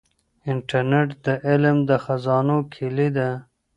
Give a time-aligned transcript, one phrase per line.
[0.51, 3.29] انټرنیټ د علم د خزانو کلي ده.